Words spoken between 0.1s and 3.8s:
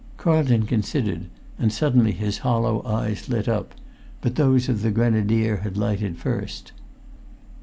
Carlton considered, and suddenly his hollow eyes lit up;